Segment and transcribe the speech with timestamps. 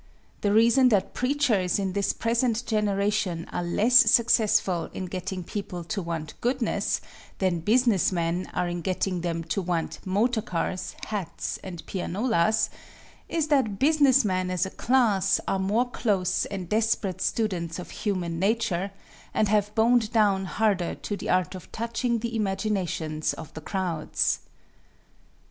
[0.41, 6.01] The reason that preachers in this present generation are less successful in getting people to
[6.01, 7.01] want goodness
[7.37, 12.71] than business men are in getting them to want motorcars, hats, and pianolas,
[13.29, 18.39] is that business men as a class are more close and desperate students of human
[18.39, 18.89] nature,
[19.35, 24.39] and have boned down harder to the art of touching the imaginations of the crowds.